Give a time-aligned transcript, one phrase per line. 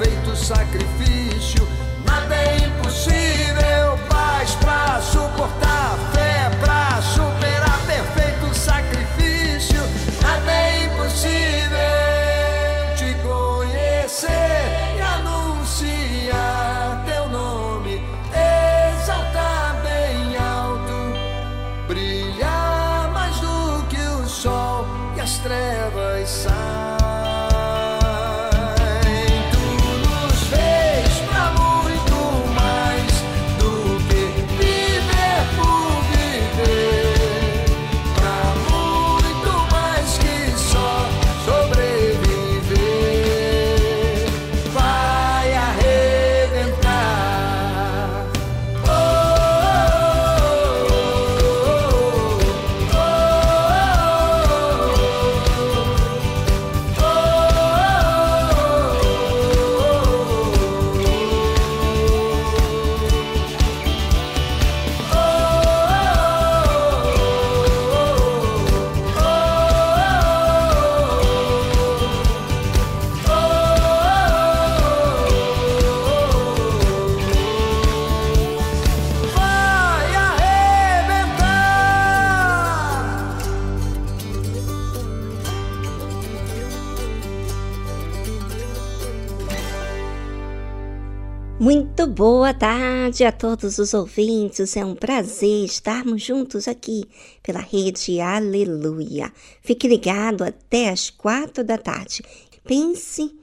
[0.00, 1.29] Trevas saem.
[92.00, 94.74] Muito boa tarde a todos os ouvintes.
[94.74, 97.04] É um prazer estarmos juntos aqui
[97.42, 99.30] pela rede Aleluia.
[99.60, 102.22] Fique ligado até as quatro da tarde.
[102.64, 103.38] Pense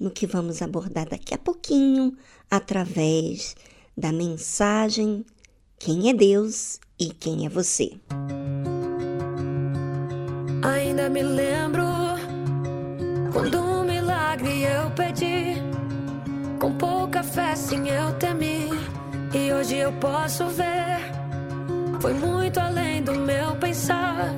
[0.00, 2.12] no que vamos abordar daqui a pouquinho
[2.50, 3.54] através
[3.96, 5.24] da mensagem
[5.78, 7.92] Quem é Deus e quem é você.
[10.64, 11.84] Ainda me lembro
[13.32, 15.59] quando um milagre eu pedi
[17.10, 18.70] com pouca fé, sim, eu temi.
[19.34, 21.00] E hoje eu posso ver.
[22.00, 24.32] Foi muito além do meu pensar.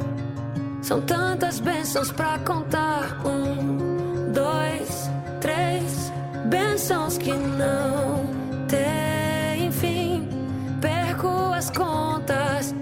[0.81, 3.21] São tantas bênçãos pra contar.
[3.27, 5.11] Um, dois,
[5.41, 6.13] três.
[6.47, 8.27] Bênçãos que não
[8.69, 10.29] têm fim.
[10.81, 12.75] Perco as contas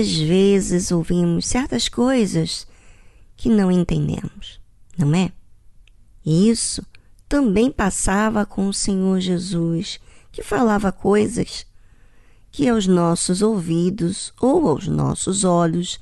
[0.00, 2.66] Quantas vezes ouvimos certas coisas
[3.36, 4.58] que não entendemos,
[4.96, 5.30] não é?
[6.24, 6.82] Isso
[7.28, 10.00] também passava com o Senhor Jesus,
[10.32, 11.66] que falava coisas
[12.50, 16.00] que aos nossos ouvidos ou aos nossos olhos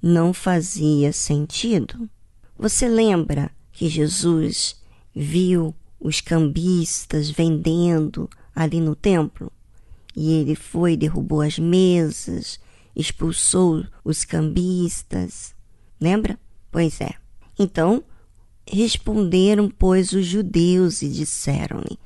[0.00, 2.08] não fazia sentido.
[2.56, 4.76] Você lembra que Jesus
[5.12, 9.50] viu os cambistas vendendo ali no templo?
[10.14, 12.62] E ele foi, derrubou as mesas,
[12.94, 15.54] expulsou os cambistas.
[16.00, 16.38] Lembra?
[16.70, 17.14] Pois é.
[17.58, 18.02] Então,
[18.66, 21.98] responderam, pois, os judeus e disseram-lhe: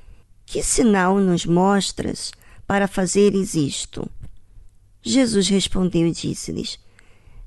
[0.47, 2.33] Que sinal nos mostras
[2.67, 4.09] para fazeres isto?
[5.03, 6.79] Jesus respondeu e disse-lhes: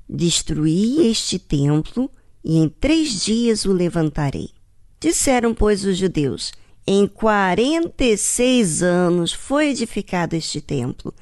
[0.08, 2.10] Destruí este templo
[2.44, 4.50] e em três dias o levantarei.
[4.98, 6.52] Disseram, pois, os judeus:
[6.86, 11.14] Em quarenta e seis anos foi edificado este templo,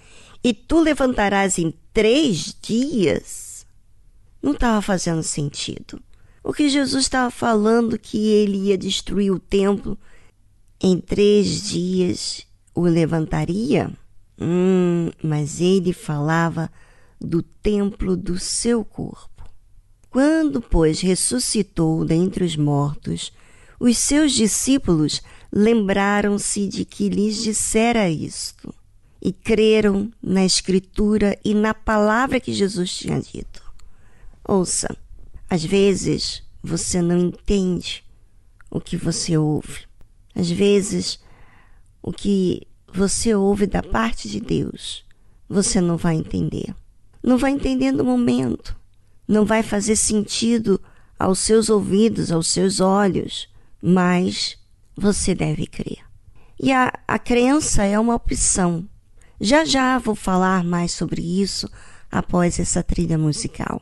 [0.42, 3.66] e tu levantarás em três dias?
[4.42, 6.00] Não estava fazendo sentido.
[6.42, 9.98] O que Jesus estava falando que ele ia destruir o templo
[10.80, 13.92] em três dias o levantaria?
[14.40, 16.70] Hum, mas ele falava
[17.20, 19.44] do templo do seu corpo.
[20.08, 23.32] Quando, pois, ressuscitou dentre os mortos,
[23.78, 25.20] os seus discípulos
[25.52, 28.74] lembraram-se de que lhes dissera isto
[29.20, 33.62] e creram na Escritura e na palavra que Jesus tinha dito.
[34.46, 34.96] Ouça,
[35.48, 38.04] às vezes você não entende
[38.70, 39.80] o que você ouve.
[40.34, 41.18] Às vezes,
[42.02, 45.04] o que você ouve da parte de Deus,
[45.48, 46.74] você não vai entender.
[47.22, 48.80] Não vai entender no momento
[49.30, 50.80] não vai fazer sentido
[51.16, 53.48] aos seus ouvidos, aos seus olhos,
[53.80, 54.58] mas
[54.96, 55.98] você deve crer.
[56.58, 58.88] E a, a crença é uma opção.
[59.40, 61.66] Já já vou falar mais sobre isso
[62.10, 63.80] após essa trilha musical.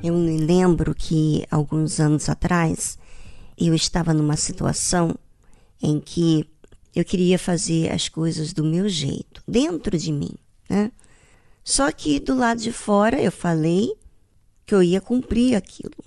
[0.00, 2.96] Eu me lembro que alguns anos atrás
[3.56, 5.16] eu estava numa situação
[5.82, 6.48] em que
[6.94, 10.34] eu queria fazer as coisas do meu jeito, dentro de mim,
[10.70, 10.92] né?
[11.64, 13.92] Só que do lado de fora eu falei
[14.64, 16.04] que eu ia cumprir aquilo.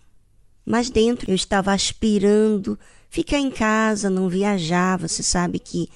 [0.65, 4.97] Mas dentro eu estava aspirando ficar em casa, não viajar.
[4.99, 5.89] Você sabe que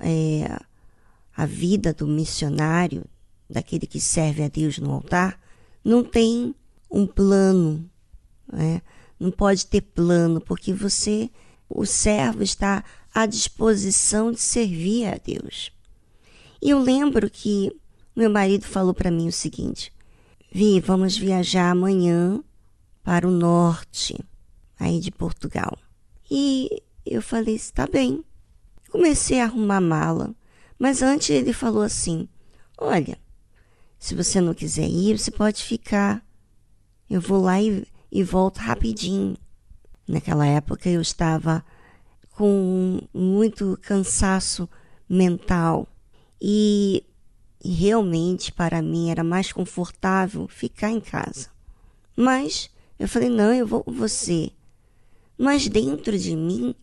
[0.00, 0.58] é,
[1.36, 3.04] a vida do missionário,
[3.48, 5.38] daquele que serve a Deus no altar,
[5.84, 6.54] não tem
[6.92, 7.88] um plano,
[8.52, 8.82] né?
[9.18, 11.30] não pode ter plano, porque você,
[11.68, 15.72] o servo, está à disposição de servir a Deus.
[16.60, 17.74] E eu lembro que
[18.14, 19.92] meu marido falou para mim o seguinte:
[20.52, 22.42] Vi, vamos viajar amanhã
[23.02, 24.18] para o norte,
[24.78, 25.78] aí de Portugal.
[26.30, 28.24] E eu falei, está bem.
[28.90, 30.34] Comecei a arrumar mala,
[30.78, 32.28] mas antes ele falou assim:
[32.76, 33.18] Olha,
[33.98, 36.24] se você não quiser ir, você pode ficar.
[37.12, 39.36] Eu vou lá e, e volto rapidinho.
[40.08, 41.62] Naquela época eu estava
[42.30, 44.66] com muito cansaço
[45.06, 45.86] mental
[46.40, 47.04] e
[47.62, 51.50] realmente para mim era mais confortável ficar em casa.
[52.16, 54.50] Mas eu falei: não, eu vou com você.
[55.36, 56.74] Mas dentro de mim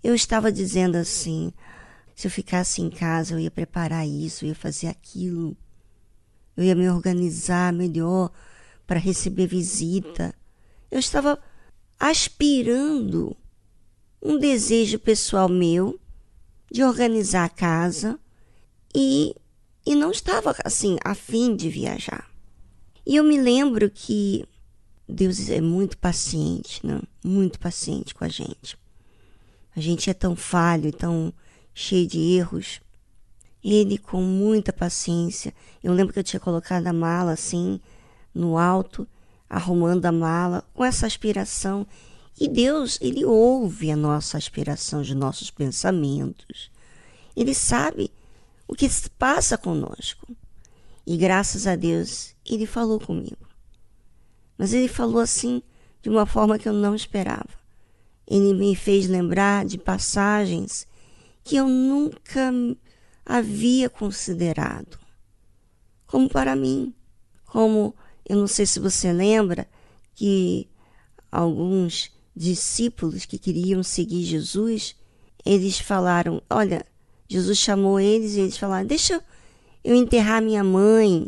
[0.00, 1.52] eu estava dizendo assim:
[2.14, 5.56] se eu ficasse em casa, eu ia preparar isso, eu ia fazer aquilo,
[6.56, 8.30] eu ia me organizar melhor
[8.92, 10.34] para receber visita.
[10.90, 11.38] Eu estava
[11.98, 13.34] aspirando
[14.20, 15.98] um desejo pessoal meu
[16.70, 18.20] de organizar a casa
[18.94, 19.34] e,
[19.86, 22.30] e não estava assim a fim de viajar.
[23.06, 24.44] E eu me lembro que
[25.08, 26.86] Deus é muito paciente?
[26.86, 27.00] Né?
[27.24, 28.76] muito paciente com a gente.
[29.74, 31.32] A gente é tão falho, tão
[31.72, 32.78] cheio de erros.
[33.64, 37.80] Ele, com muita paciência, eu lembro que eu tinha colocado a mala assim,
[38.34, 39.06] no alto,
[39.48, 41.86] arrumando a mala, com essa aspiração.
[42.40, 46.70] E Deus, Ele ouve a nossa aspiração, os nossos pensamentos.
[47.36, 48.10] Ele sabe
[48.66, 50.26] o que se passa conosco.
[51.06, 53.52] E graças a Deus, Ele falou comigo.
[54.62, 55.60] Mas ele falou assim
[56.00, 57.48] de uma forma que eu não esperava.
[58.26, 60.86] Ele me fez lembrar de passagens
[61.42, 62.52] que eu nunca
[63.26, 64.98] havia considerado.
[66.06, 66.94] Como para mim,
[67.46, 67.94] como
[68.28, 69.66] eu não sei se você lembra
[70.14, 70.68] que
[71.30, 74.96] alguns discípulos que queriam seguir Jesus,
[75.44, 76.84] eles falaram: Olha,
[77.28, 79.22] Jesus chamou eles e eles falaram: Deixa
[79.82, 81.26] eu enterrar minha mãe.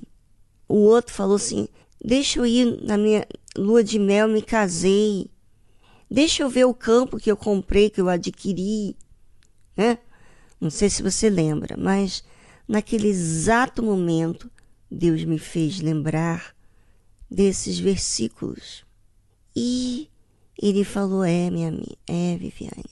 [0.69, 1.69] O outro falou assim:
[2.03, 3.27] Deixa eu ir na minha
[3.57, 5.31] lua de mel, me casei.
[6.11, 8.97] Deixa eu ver o campo que eu comprei, que eu adquiri.
[9.77, 9.99] Né?
[10.61, 12.23] Não sei se você lembra, mas
[12.69, 14.51] naquele exato momento,
[14.91, 16.54] Deus me fez lembrar
[17.35, 18.85] desses versículos.
[19.55, 20.09] E
[20.61, 22.85] ele falou: É, minha amiga, é, Viviane,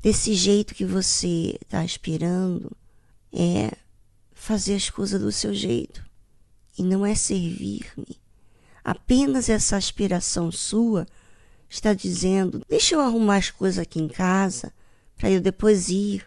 [0.00, 2.70] desse jeito que você está aspirando,
[3.32, 3.72] é
[4.32, 6.04] fazer as coisas do seu jeito
[6.78, 8.20] e não é servir-me.
[8.84, 11.06] Apenas essa aspiração sua
[11.68, 14.72] está dizendo: deixa eu arrumar as coisas aqui em casa
[15.16, 16.24] para eu depois ir,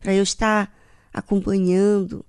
[0.00, 0.76] para eu estar
[1.12, 2.24] acompanhando.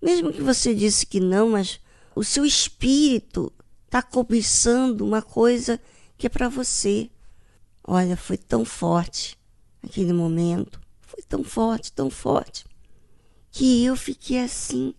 [0.00, 1.80] Mesmo que você disse que não, mas
[2.14, 3.52] o seu espírito
[3.86, 5.80] está cobiçando uma coisa
[6.16, 7.10] que é para você.
[7.82, 9.38] Olha, foi tão forte
[9.82, 12.64] aquele momento, foi tão forte, tão forte,
[13.50, 14.94] que eu fiquei assim,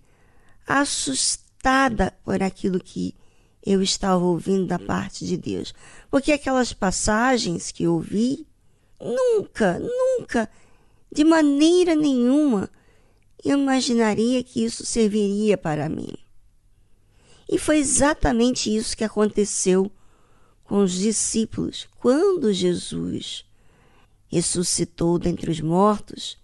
[0.65, 3.15] assustada por aquilo que
[3.65, 5.73] eu estava ouvindo da parte de Deus.
[6.11, 8.45] Porque aquelas passagens que eu ouvi,
[9.01, 10.49] nunca, nunca,
[11.11, 12.69] de maneira nenhuma,
[13.43, 16.13] eu imaginaria que isso serviria para mim.
[17.49, 19.91] E foi exatamente isso que aconteceu
[20.63, 23.45] com os discípulos quando Jesus
[24.27, 26.37] ressuscitou dentre os mortos.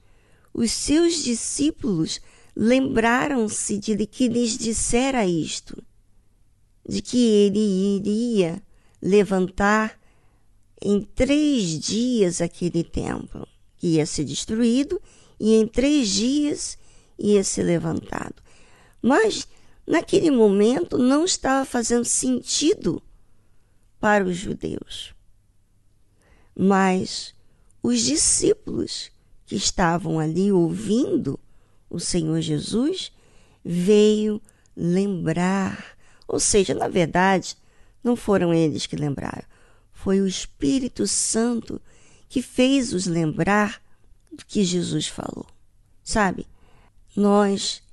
[0.53, 2.21] Os seus discípulos
[2.55, 5.81] lembraram-se de que lhes dissera isto
[6.87, 8.61] de que ele iria
[9.01, 9.99] levantar
[10.81, 15.01] em três dias aquele templo, que ia ser destruído,
[15.39, 16.77] e em três dias
[17.17, 18.35] ia ser levantado.
[19.01, 19.47] Mas
[19.91, 23.01] naquele momento não estava fazendo sentido
[23.99, 25.13] para os judeus.
[26.55, 27.35] Mas
[27.83, 29.11] os discípulos
[29.45, 31.39] que estavam ali ouvindo
[31.89, 33.11] o Senhor Jesus
[33.63, 34.41] veio
[34.75, 35.99] lembrar
[36.31, 37.57] ou seja, na verdade,
[38.01, 39.43] não foram eles que lembraram,
[39.91, 41.81] foi o Espírito Santo
[42.29, 43.81] que fez-os lembrar
[44.31, 45.45] do que Jesus falou.
[46.01, 46.47] Sabe,
[47.13, 47.83] nós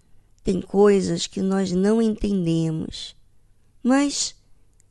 [0.48, 3.14] tem coisas que nós não entendemos,
[3.82, 4.34] mas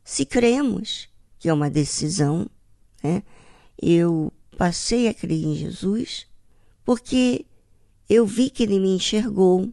[0.04, 2.48] se cremos que é uma decisão,
[3.02, 3.24] né?
[3.76, 6.28] Eu passei a crer em Jesus
[6.84, 7.44] porque
[8.08, 9.68] eu vi que ele me enxergou,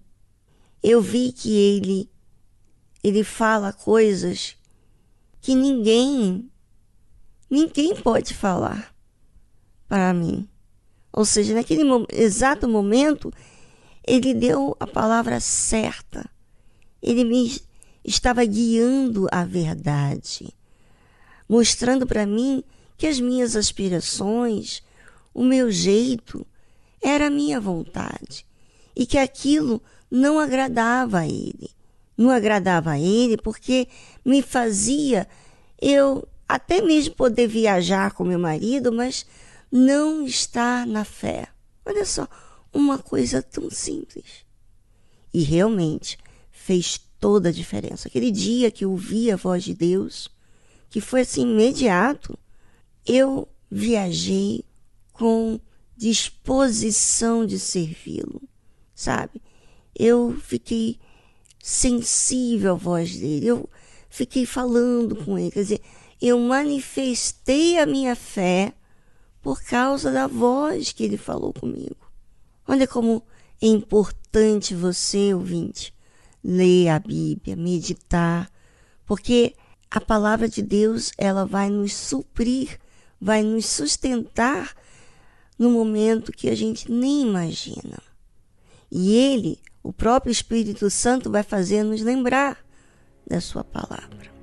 [0.82, 2.10] eu vi que ele
[3.04, 4.58] ele fala coisas
[5.40, 6.50] que ninguém
[7.48, 8.92] ninguém pode falar
[9.88, 10.50] para mim.
[11.14, 13.32] Ou seja, naquele exato momento,
[14.06, 16.30] ele deu a palavra certa.
[17.02, 17.62] Ele me
[18.04, 20.54] estava guiando a verdade,
[21.50, 22.64] mostrando para mim
[22.98, 24.84] que as minhas aspirações,
[25.34, 26.46] o meu jeito,
[27.02, 28.46] era a minha vontade
[28.96, 31.70] e que aquilo não agradava a ele.
[32.18, 33.88] Não agradava a ele porque
[34.24, 35.28] me fazia
[35.82, 39.26] eu até mesmo poder viajar com meu marido, mas
[39.72, 41.48] não estar na fé.
[41.86, 42.28] Olha só,
[42.76, 44.46] uma coisa tão simples.
[45.34, 46.18] E realmente
[46.52, 48.08] fez toda a diferença.
[48.08, 50.30] Aquele dia que eu ouvi a voz de Deus,
[50.90, 52.38] que foi assim imediato,
[53.06, 54.64] eu viajei
[55.14, 55.60] com
[55.96, 58.42] disposição de servi-lo,
[58.94, 59.42] sabe?
[59.98, 61.00] Eu fiquei
[61.64, 63.70] sensível à voz dele, eu
[64.10, 65.82] fiquei falando com ele, quer dizer,
[66.22, 68.74] eu manifestei a minha fé
[69.42, 72.05] por causa da voz que ele falou comigo.
[72.68, 73.24] Olha como
[73.62, 75.94] é importante você, ouvinte,
[76.44, 78.52] ler a Bíblia, meditar,
[79.06, 79.56] porque
[79.90, 82.80] a palavra de Deus, ela vai nos suprir,
[83.20, 84.76] vai nos sustentar
[85.58, 88.00] no momento que a gente nem imagina.
[88.92, 92.58] E ele, o próprio Espírito Santo, vai fazer nos lembrar
[93.26, 94.35] da sua palavra.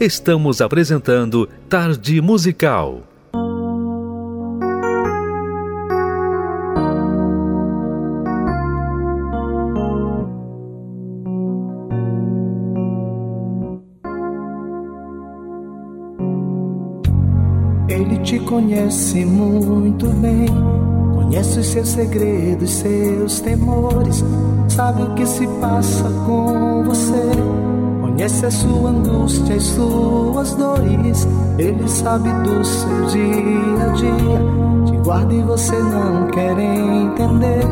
[0.00, 3.02] Estamos apresentando Tarde Musical.
[17.88, 20.46] Ele te conhece muito bem,
[21.14, 24.22] conhece os seus segredos, seus temores,
[24.68, 27.67] sabe o que se passa com você
[28.18, 31.28] Conhece a sua angústia e suas dores.
[31.56, 34.86] Ele sabe do seu dia a dia.
[34.86, 37.62] Te guarda e você não quer entender.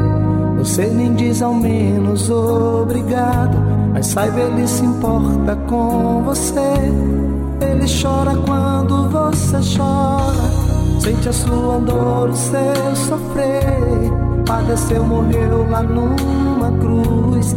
[0.58, 3.58] Você nem diz ao menos obrigado.
[3.92, 6.60] Mas saiba, ele se importa com você.
[7.60, 11.00] Ele chora quando você chora.
[11.00, 14.12] Sente a sua dor, o seu sofrer.
[14.46, 17.56] Padeceu, morreu lá numa cruz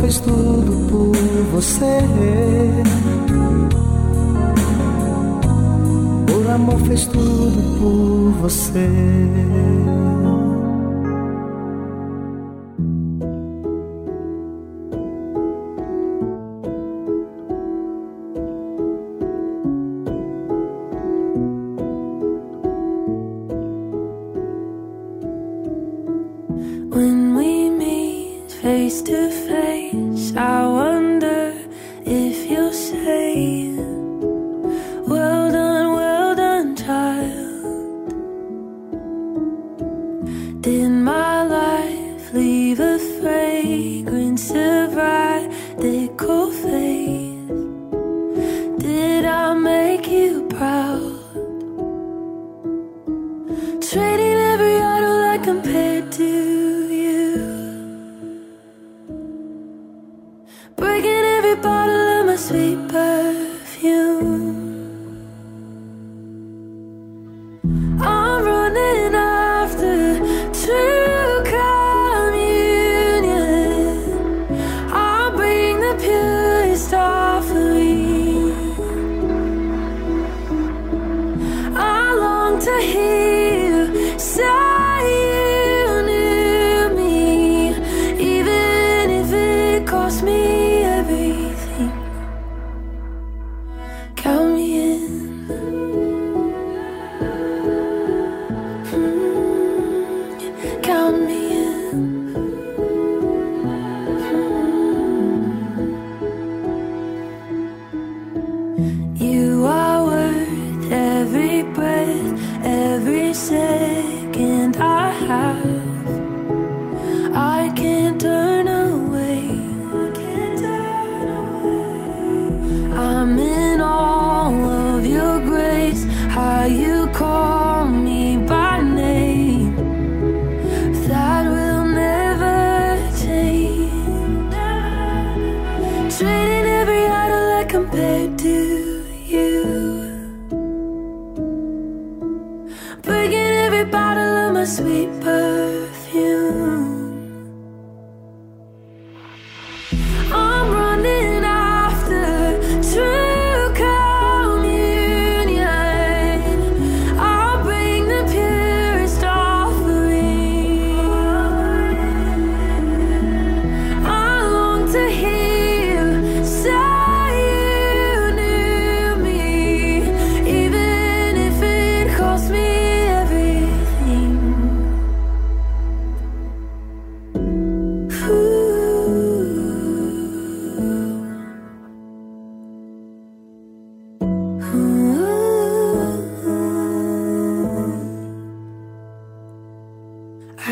[0.00, 1.16] Fez tudo por
[1.52, 1.98] você.
[6.26, 8.88] Por amor fez tudo por você.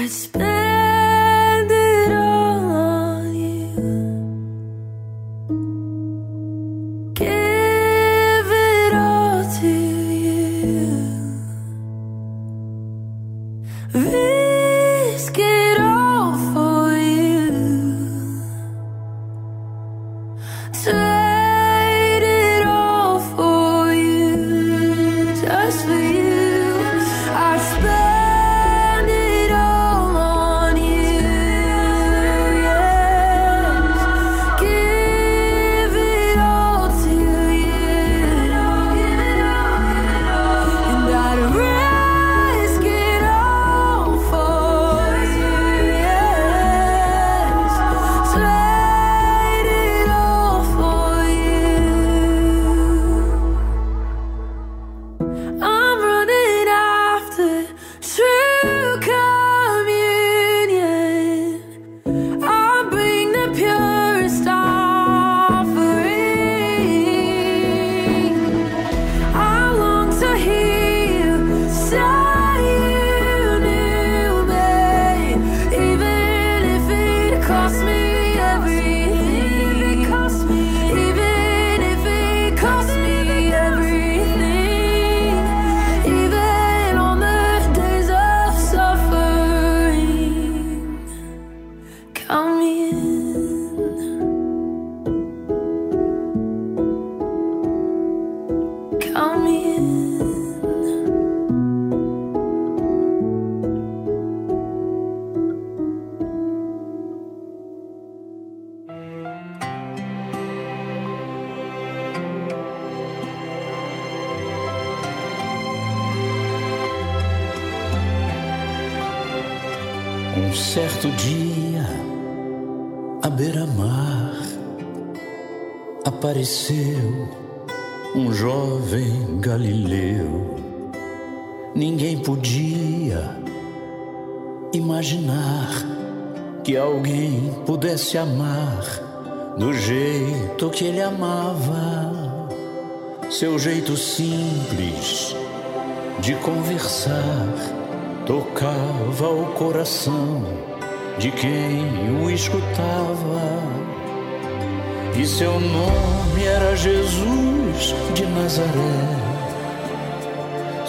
[0.06, 0.45] whisper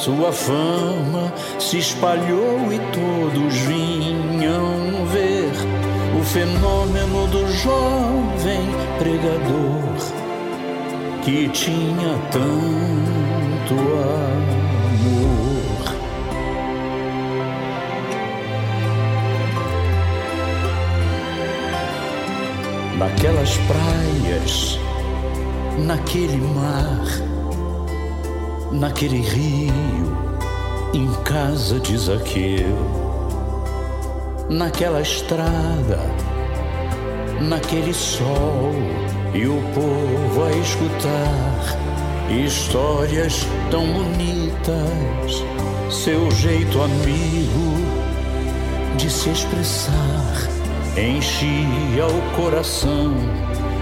[0.08, 5.51] Sua fama se espalhou e todos vinham ver
[6.18, 8.62] o fenômeno do jovem
[8.99, 9.97] pregador
[11.26, 14.38] que tinha tanto amor.
[22.97, 24.80] naquelas praias,
[25.86, 27.37] naquele mar,
[28.72, 30.18] naquele rio,
[30.93, 32.78] em casa de Zaqueu,
[34.49, 35.99] naquela estrada,
[37.41, 38.74] naquele sol
[39.34, 41.78] e o povo a escutar
[42.45, 45.43] histórias tão bonitas,
[45.89, 47.78] seu jeito amigo
[48.97, 50.57] de se expressar
[50.99, 53.13] enchia o coração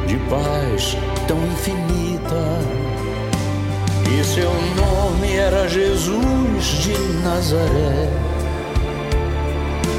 [0.05, 2.84] de paz tão infinita.
[4.11, 8.09] E seu nome era Jesus de Nazaré.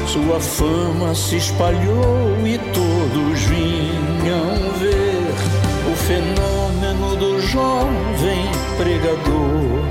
[0.07, 8.45] Sua fama se espalhou e todos vinham ver o fenômeno do jovem
[8.77, 9.87] pregador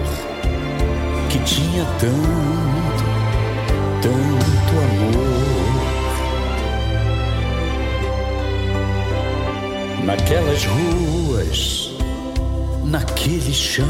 [1.29, 3.05] que tinha tanto,
[4.03, 5.37] tanto amor.
[10.07, 11.86] naquelas ruas,
[12.87, 13.85] naquele chão,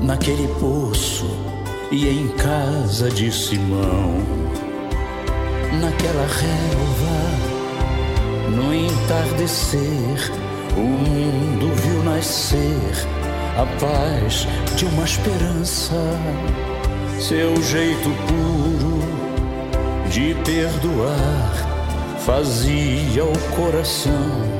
[0.00, 1.26] naquele poço
[1.90, 4.14] e em casa de Simão,
[5.80, 7.20] naquela relva,
[8.54, 10.30] no entardecer,
[10.76, 13.08] o mundo viu nascer
[13.58, 14.46] a paz
[14.76, 15.96] de uma esperança,
[17.18, 19.00] seu jeito puro
[20.08, 21.70] de perdoar
[22.20, 24.59] fazia o coração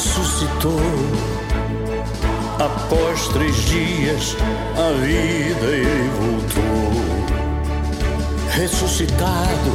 [0.00, 0.80] Ressuscitou.
[2.58, 4.36] Após três dias,
[4.76, 6.90] a vida ele voltou.
[8.50, 9.72] Ressuscitado,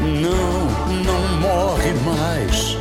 [0.00, 2.76] não, não morre mais.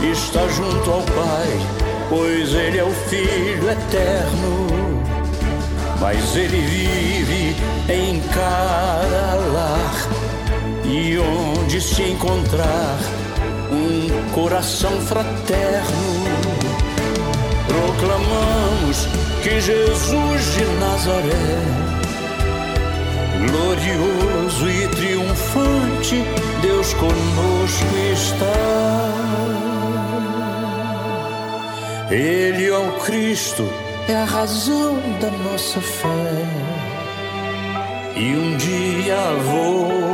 [0.00, 1.60] Está junto ao Pai,
[2.08, 5.02] pois ele é o Filho eterno.
[6.00, 7.56] Mas ele vive
[7.90, 10.08] em cada lar
[10.84, 12.98] e onde se encontrar
[13.70, 14.03] um
[14.34, 16.24] coração fraterno,
[17.68, 19.06] proclamamos
[19.44, 21.60] que Jesus de Nazaré,
[23.46, 26.24] glorioso e triunfante,
[26.60, 29.04] Deus conosco está.
[32.10, 33.64] Ele é o Cristo,
[34.08, 36.44] é a razão da nossa fé.
[38.16, 40.13] E um dia vou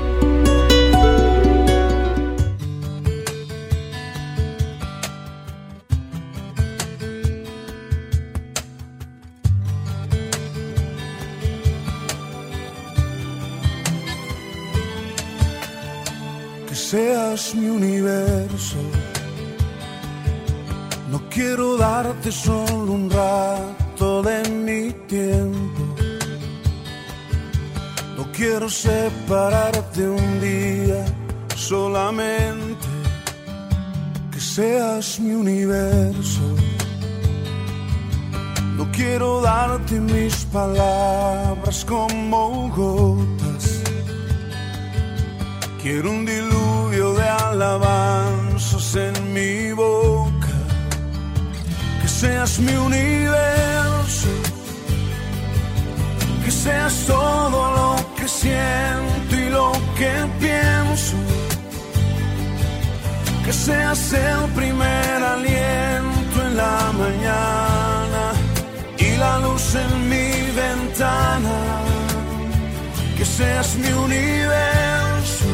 [73.41, 75.49] seas mi universo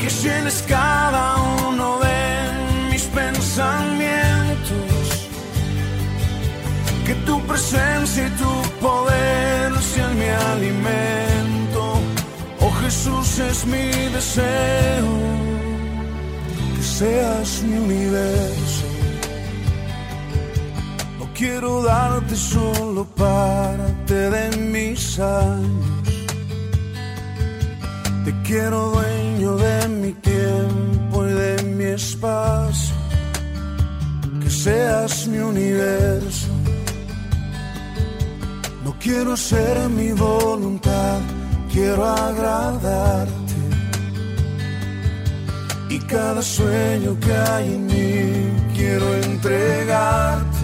[0.00, 1.24] que llenes cada
[1.68, 2.20] uno de
[2.90, 5.06] mis pensamientos,
[7.06, 8.52] que tu presencia y tu
[8.86, 11.82] poder sean mi alimento.
[12.64, 15.12] Oh Jesús es mi deseo,
[16.76, 18.63] que seas mi universo.
[21.34, 25.94] Quiero darte solo parte de mis años
[28.24, 32.94] te quiero dueño de mi tiempo y de mi espacio,
[34.42, 36.48] que seas mi universo.
[38.82, 41.20] No quiero hacer mi voluntad,
[41.70, 43.54] quiero agradarte.
[45.90, 50.63] Y cada sueño que hay en mí quiero entregarte.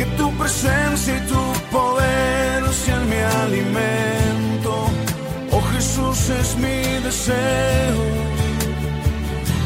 [0.00, 4.72] que tu presencia y tu poder sean mi alimento.
[5.52, 8.00] Oh Jesús es mi deseo,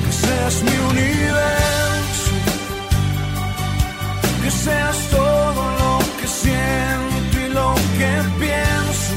[0.05, 2.32] que seas mi universo,
[4.43, 8.12] que seas todo lo que siento y lo que
[8.43, 9.14] pienso,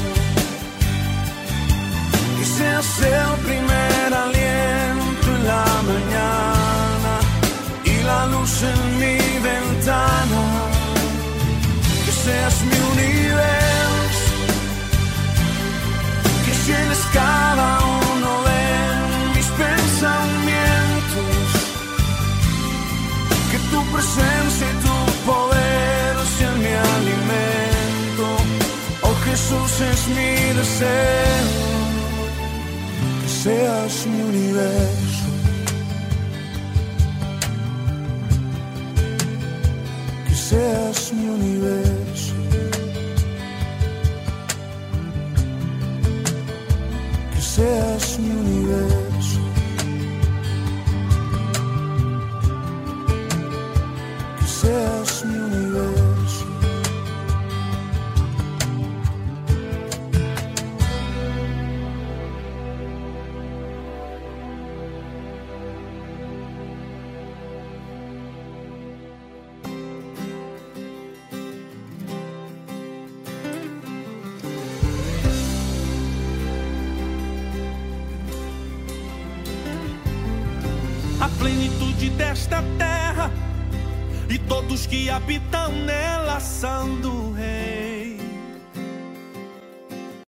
[2.36, 4.47] que seas el primer aliento
[17.18, 17.70] cada
[18.12, 18.64] uno de
[19.34, 21.46] mis pensamientos,
[23.50, 24.96] que tu presencia y tu
[25.30, 28.26] poder sean mi alimento.
[29.06, 31.48] Oh Jesús es mi deseo,
[33.20, 35.26] que seas mi universo.
[40.26, 41.87] Que seas mi universo.
[47.58, 49.07] Seas mi universo.
[82.18, 83.30] Desta terra
[84.28, 88.18] e todos que habitam nela são do Rei.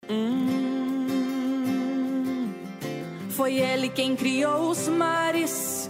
[0.09, 1.39] Hum,
[3.29, 5.89] Foi ele quem criou os mares,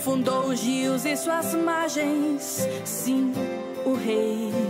[0.00, 2.66] fundou os rios e suas margens.
[2.84, 3.32] Sim,
[3.84, 4.63] o Rei.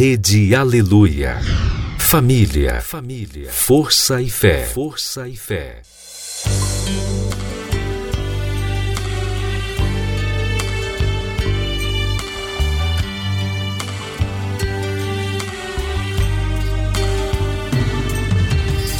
[0.00, 1.38] Rede Aleluia.
[1.98, 5.80] Família, família, força e fé, força e fé.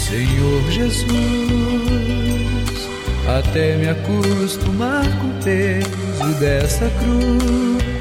[0.08, 1.06] Senhor Jesus,
[3.38, 7.97] até me acostumar com o peso dessa cruz,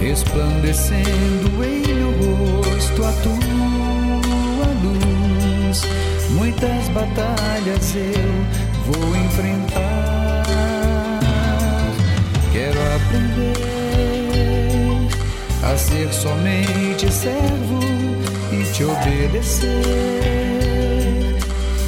[0.00, 5.82] resplandecendo em meu rosto a tua luz.
[6.30, 8.46] Muitas batalhas eu
[8.86, 10.44] vou enfrentar.
[12.52, 13.68] Quero aprender
[15.62, 17.80] a ser somente servo
[18.52, 19.68] e te obedecer.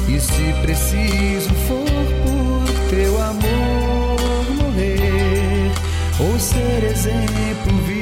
[0.07, 1.85] E se preciso for
[2.23, 5.71] por teu amor morrer,
[6.19, 8.00] ou ser exemplo vivo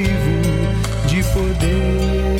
[1.20, 2.39] de poder,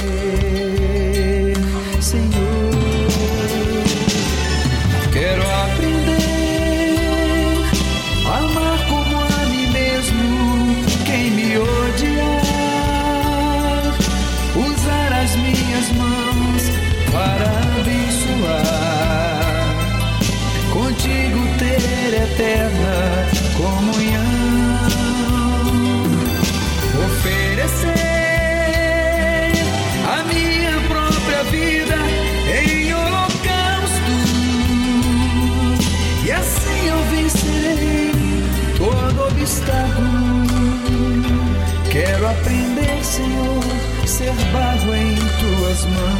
[45.80, 46.19] Christmas.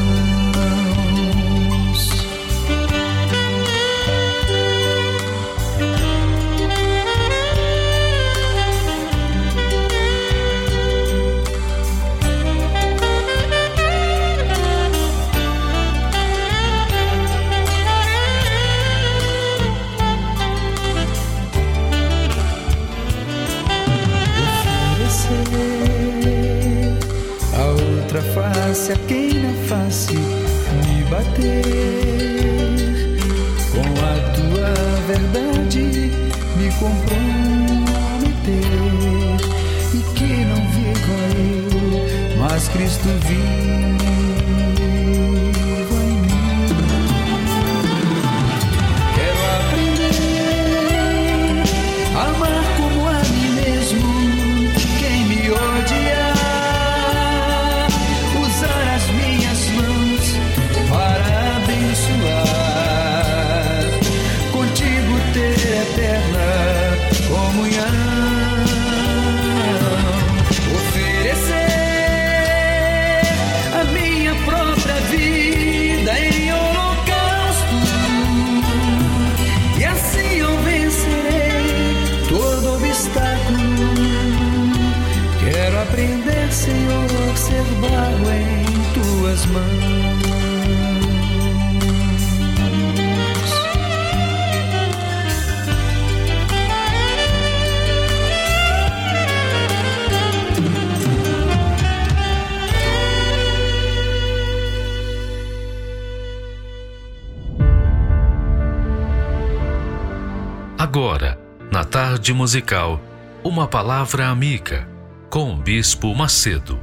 [112.33, 113.01] Musical,
[113.43, 114.89] uma palavra amiga
[115.28, 116.78] com o Bispo Macedo.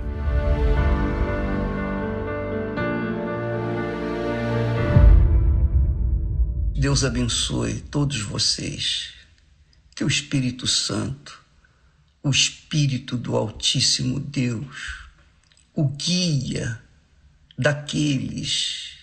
[6.76, 9.14] Deus abençoe todos vocês.
[9.96, 11.44] Que o Espírito Santo,
[12.22, 15.10] o Espírito do Altíssimo Deus,
[15.74, 16.82] o guia
[17.58, 18.98] daqueles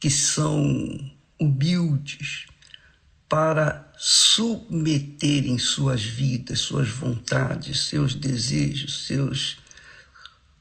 [0.00, 2.46] que são humildes
[3.34, 9.58] para submeterem suas vidas, suas vontades, seus desejos, seus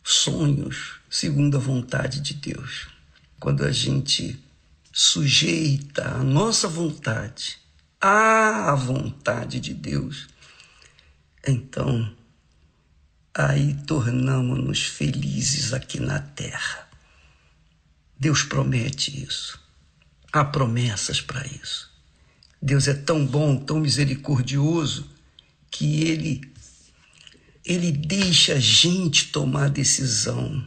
[0.04, 2.88] sonhos, segundo a vontade de Deus.
[3.40, 4.44] Quando a gente
[4.92, 7.60] sujeita a nossa vontade
[8.02, 10.28] à vontade de Deus,
[11.48, 12.12] então
[13.36, 16.90] aí tornamos-nos felizes aqui na terra.
[18.20, 19.60] Deus promete isso.
[20.32, 21.93] Há promessas para isso.
[22.66, 25.09] Deus é tão bom, tão misericordioso,
[25.70, 26.41] que ele
[27.66, 30.66] ele deixa a gente tomar decisão.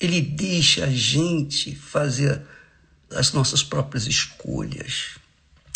[0.00, 2.42] Ele deixa a gente fazer
[3.10, 5.18] as nossas próprias escolhas.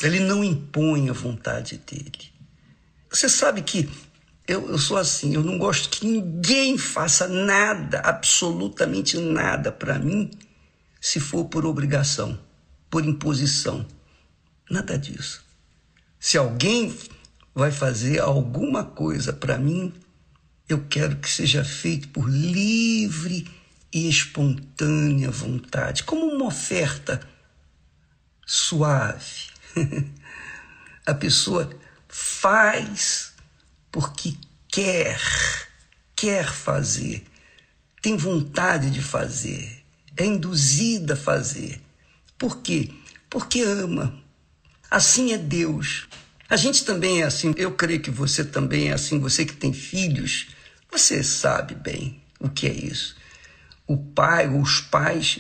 [0.02, 2.32] Ele não impõe a vontade dele.
[3.08, 3.88] Você sabe que
[4.48, 10.30] Eu, eu sou assim, eu não gosto que ninguém faça nada, absolutamente nada para mim,
[11.00, 12.36] se for por obrigação,
[12.90, 13.86] por imposição.
[14.72, 15.44] Nada disso.
[16.18, 16.96] Se alguém
[17.54, 19.92] vai fazer alguma coisa para mim,
[20.66, 23.46] eu quero que seja feito por livre
[23.92, 27.20] e espontânea vontade, como uma oferta
[28.46, 29.50] suave.
[31.04, 31.68] A pessoa
[32.08, 33.34] faz
[33.90, 34.34] porque
[34.68, 35.20] quer,
[36.16, 37.26] quer fazer,
[38.00, 39.84] tem vontade de fazer,
[40.16, 41.78] é induzida a fazer.
[42.38, 42.90] Por quê?
[43.28, 44.21] Porque ama.
[44.93, 46.07] Assim é Deus.
[46.51, 49.72] A gente também é assim, eu creio que você também é assim, você que tem
[49.72, 50.49] filhos,
[50.90, 53.16] você sabe bem o que é isso.
[53.86, 55.38] O pai ou os pais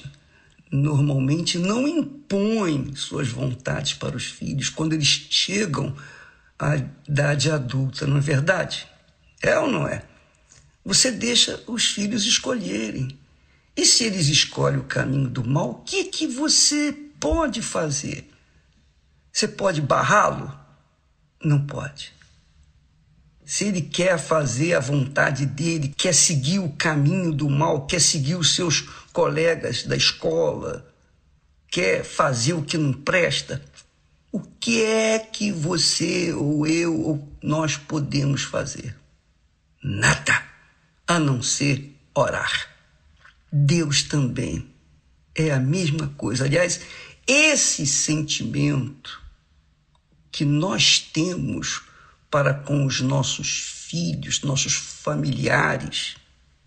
[0.70, 5.94] normalmente não impõem suas vontades para os filhos quando eles chegam
[6.58, 6.76] à
[7.06, 8.88] idade adulta, não é verdade?
[9.42, 10.02] É ou não é?
[10.82, 13.18] Você deixa os filhos escolherem.
[13.76, 16.90] E se eles escolhem o caminho do mal, o que, que você
[17.20, 18.31] pode fazer?
[19.32, 20.54] Você pode barrá-lo?
[21.42, 22.12] Não pode.
[23.44, 28.36] Se ele quer fazer a vontade dele, quer seguir o caminho do mal, quer seguir
[28.36, 28.80] os seus
[29.12, 30.86] colegas da escola,
[31.68, 33.62] quer fazer o que não presta,
[34.30, 38.96] o que é que você ou eu ou nós podemos fazer?
[39.82, 40.42] Nada,
[41.06, 42.68] a não ser orar.
[43.50, 44.66] Deus também
[45.34, 46.44] é a mesma coisa.
[46.44, 46.80] Aliás,
[47.26, 49.21] esse sentimento
[50.32, 51.82] que nós temos
[52.30, 56.16] para com os nossos filhos, nossos familiares,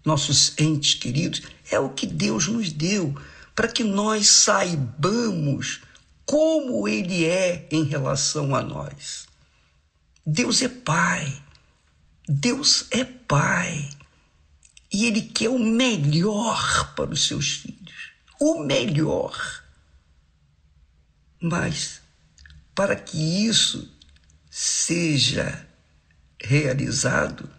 [0.06, 1.42] nossos entes queridos,
[1.72, 3.20] é o que Deus nos deu
[3.56, 5.82] para que nós saibamos
[6.24, 9.26] como Ele é em relação a nós.
[10.26, 11.42] Deus é Pai.
[12.28, 13.90] Deus é Pai.
[14.92, 18.12] E Ele quer o melhor para os seus filhos.
[18.40, 19.64] O melhor.
[21.42, 22.02] Mas,
[22.76, 23.18] para que
[23.48, 23.90] isso
[24.52, 25.66] seja
[26.40, 27.50] realizado,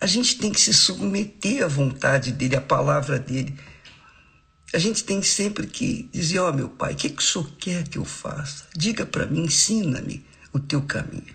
[0.00, 3.58] a gente tem que se submeter à vontade dele, à palavra dele.
[4.74, 7.50] A gente tem sempre que dizer: Ó oh, meu pai, o que, que o senhor
[7.56, 8.66] quer que eu faça?
[8.76, 11.34] Diga para mim, ensina-me o teu caminho.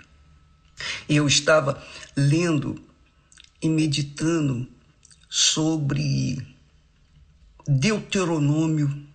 [1.07, 1.83] E eu estava
[2.15, 2.81] lendo
[3.61, 4.67] e meditando
[5.29, 6.45] sobre
[7.67, 9.08] Deuteronômio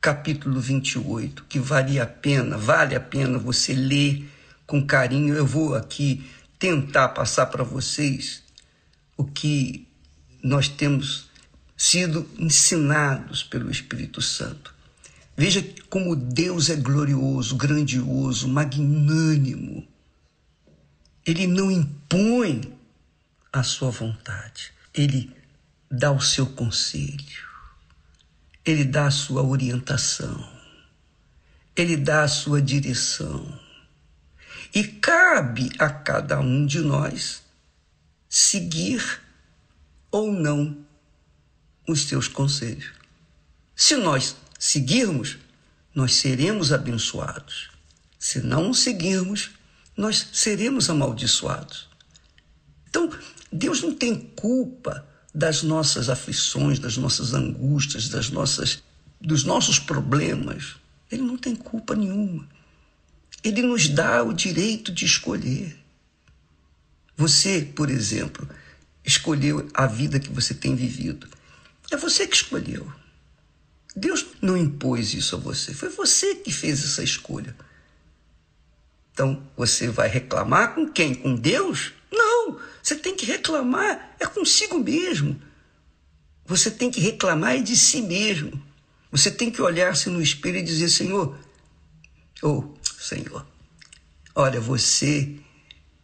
[0.00, 4.26] capítulo 28, que vale a pena, vale a pena você ler
[4.66, 5.34] com carinho.
[5.34, 6.24] Eu vou aqui
[6.58, 8.42] tentar passar para vocês
[9.16, 9.86] o que
[10.42, 11.28] nós temos
[11.76, 14.74] sido ensinados pelo Espírito Santo.
[15.36, 19.86] Veja como Deus é glorioso, grandioso, magnânimo.
[21.26, 22.72] Ele não impõe
[23.52, 25.30] a sua vontade, ele
[25.90, 27.49] dá o seu conselho,
[28.64, 30.48] ele dá a sua orientação,
[31.74, 33.58] ele dá a sua direção.
[34.72, 37.42] E cabe a cada um de nós
[38.28, 39.20] seguir
[40.12, 40.86] ou não
[41.88, 42.92] os seus conselhos.
[43.74, 45.38] Se nós seguirmos,
[45.92, 47.70] nós seremos abençoados.
[48.18, 49.50] Se não seguirmos,
[49.96, 51.88] nós seremos amaldiçoados.
[52.88, 53.10] Então,
[53.52, 58.82] Deus não tem culpa das nossas aflições, das nossas angústias, das nossas
[59.20, 60.76] dos nossos problemas.
[61.10, 62.48] Ele não tem culpa nenhuma.
[63.44, 65.76] Ele nos dá o direito de escolher.
[67.16, 68.48] Você, por exemplo,
[69.04, 71.28] escolheu a vida que você tem vivido.
[71.90, 72.90] É você que escolheu.
[73.94, 75.74] Deus não impôs isso a você.
[75.74, 77.54] Foi você que fez essa escolha.
[79.12, 81.14] Então, você vai reclamar com quem?
[81.14, 81.92] Com Deus?
[82.40, 82.58] Não!
[82.82, 85.40] Você tem que reclamar é consigo mesmo.
[86.46, 88.60] Você tem que reclamar é de si mesmo.
[89.10, 91.38] Você tem que olhar-se no espelho e dizer: Senhor,
[92.42, 93.46] ou oh, Senhor.
[94.34, 95.36] Olha, você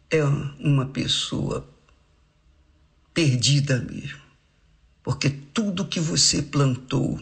[0.09, 1.67] é uma pessoa
[3.13, 4.21] perdida mesmo,
[5.01, 7.19] porque tudo que você plantou,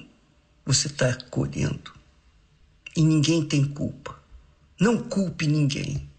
[0.65, 1.93] você está colhendo.
[2.95, 4.19] E ninguém tem culpa.
[4.79, 6.09] Não culpe ninguém.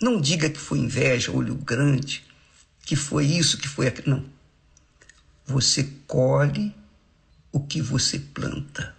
[0.00, 2.24] Não diga que foi inveja, olho grande,
[2.88, 4.16] que foi isso, que foi aquilo.
[4.16, 4.24] Não.
[5.46, 6.74] Você colhe
[7.52, 8.98] o que você planta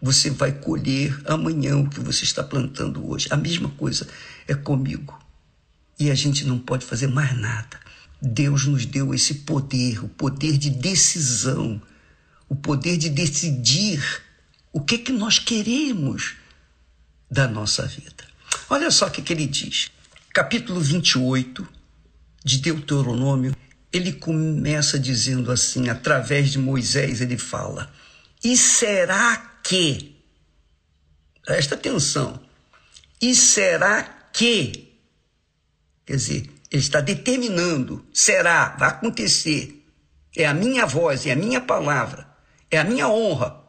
[0.00, 3.28] você vai colher amanhã o que você está plantando hoje.
[3.30, 4.06] A mesma coisa
[4.46, 5.18] é comigo.
[5.98, 7.78] E a gente não pode fazer mais nada.
[8.22, 11.80] Deus nos deu esse poder, o poder de decisão,
[12.48, 14.22] o poder de decidir
[14.72, 16.36] o que que nós queremos
[17.30, 18.26] da nossa vida.
[18.70, 19.90] Olha só o que, que ele diz.
[20.32, 21.66] Capítulo 28,
[22.48, 23.54] de Deuteronômio,
[23.92, 27.92] ele começa dizendo assim, através de Moisés, ele fala:
[28.42, 30.16] E será que,
[31.44, 32.40] presta atenção,
[33.20, 34.94] e será que,
[36.06, 39.84] quer dizer, ele está determinando, será, vai acontecer,
[40.34, 42.26] é a minha voz, é a minha palavra,
[42.70, 43.62] é a minha honra.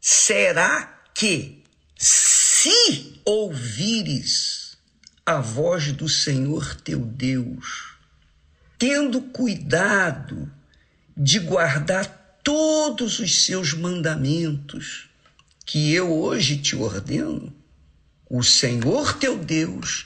[0.00, 1.62] Será que,
[1.96, 4.76] se ouvires
[5.24, 7.93] a voz do Senhor teu Deus,
[8.86, 10.52] tendo cuidado
[11.16, 12.04] de guardar
[12.42, 15.08] todos os seus mandamentos
[15.64, 17.50] que eu hoje te ordeno,
[18.28, 20.04] o Senhor teu Deus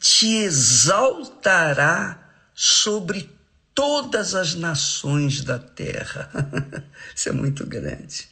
[0.00, 2.18] te exaltará
[2.54, 3.30] sobre
[3.74, 6.30] todas as nações da terra.
[7.14, 8.30] Isso é muito grande.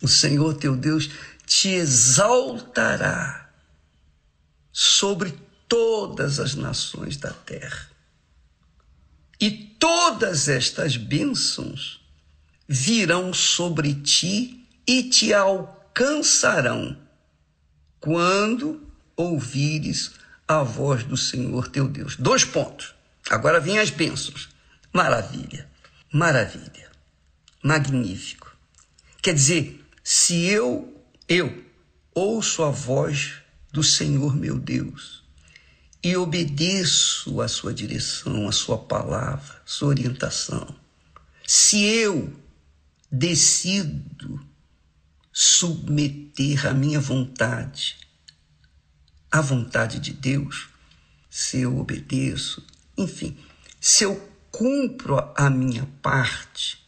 [0.00, 1.10] O Senhor teu Deus
[1.44, 3.50] te exaltará
[4.72, 5.34] sobre
[5.66, 7.90] todas as nações da terra.
[9.42, 12.00] E todas estas bênçãos
[12.68, 16.96] virão sobre ti e te alcançarão
[17.98, 20.12] quando ouvires
[20.46, 22.14] a voz do Senhor teu Deus.
[22.14, 22.94] Dois pontos.
[23.28, 24.48] Agora vem as bênçãos.
[24.92, 25.68] Maravilha,
[26.12, 26.88] maravilha,
[27.64, 28.56] magnífico.
[29.20, 31.64] Quer dizer, se eu, eu,
[32.14, 33.32] ouço a voz
[33.72, 35.21] do Senhor meu Deus,
[36.02, 40.74] e obedeço a sua direção, a sua palavra, sua orientação.
[41.46, 42.32] Se eu
[43.10, 44.44] decido
[45.32, 47.96] submeter a minha vontade
[49.30, 50.68] à vontade de Deus,
[51.30, 52.66] se eu obedeço,
[52.98, 53.36] enfim,
[53.80, 56.78] se eu cumpro a minha parte,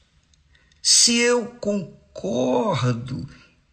[0.82, 3.26] se eu concordo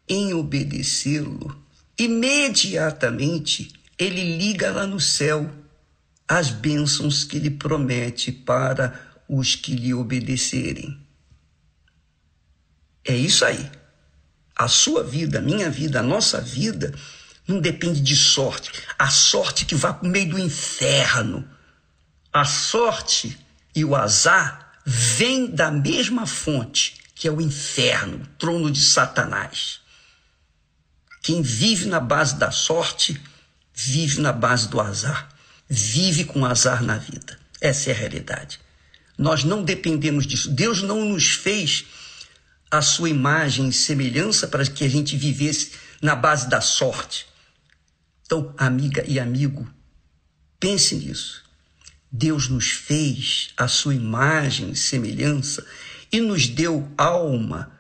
[0.08, 1.62] em obedecê-lo,
[2.00, 5.48] imediatamente ele liga lá no céu
[6.28, 9.00] as bênçãos que ele promete para
[9.30, 11.00] os que lhe obedecerem.
[13.06, 13.70] É isso aí.
[14.56, 16.94] A sua vida, a minha vida, a nossa vida
[17.48, 18.72] não depende de sorte.
[18.98, 21.48] A sorte que vai para o meio do inferno.
[22.34, 23.38] A sorte
[23.76, 29.80] e o azar vêm da mesma fonte, que é o inferno, o trono de Satanás.
[31.22, 33.22] Quem vive na base da sorte
[33.74, 35.30] vive na base do azar,
[35.70, 37.40] vive com azar na vida.
[37.60, 38.60] Essa é a realidade.
[39.18, 40.50] Nós não dependemos disso.
[40.50, 41.86] Deus não nos fez
[42.70, 47.28] a sua imagem e semelhança para que a gente vivesse na base da sorte.
[48.26, 49.70] Então, amiga e amigo,
[50.60, 51.44] pense nisso.
[52.12, 55.66] Deus nos fez a sua imagem e semelhança
[56.12, 57.72] e nos deu alma,